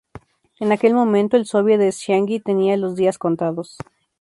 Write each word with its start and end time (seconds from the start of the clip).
En 0.59 0.71
aquel 0.71 0.95
momento, 0.95 1.37
el 1.37 1.45
sóviet 1.45 1.77
de 1.79 1.91
Jiangxi 1.91 2.39
tenía 2.39 2.75
los 2.75 2.95
días 2.95 3.19
contados. 3.19 3.77